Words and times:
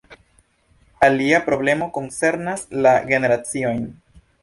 Alia 1.09 1.43
problemo 1.51 1.91
koncernas 1.99 2.67
la 2.87 2.99
generaciojn. 3.15 3.89